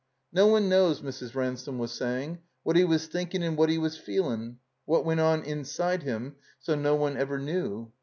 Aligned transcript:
"No 0.33 0.47
one 0.47 0.67
knows," 0.67 1.01
Mrs. 1.01 1.35
Ransome 1.35 1.77
was 1.77 1.91
saying, 1.91 2.39
"what 2.63 2.75
'E 2.75 2.83
was 2.85 3.05
thinking 3.05 3.43
and 3.43 3.55
what 3.55 3.69
'E 3.69 3.77
was 3.77 3.97
feeling— 3.99 4.57
what 4.85 5.05
went 5.05 5.19
on 5.19 5.43
inside 5.43 6.01
him 6.01 6.37
no 6.67 6.95
one 6.95 7.15
ever 7.17 7.37
knew. 7.37 7.91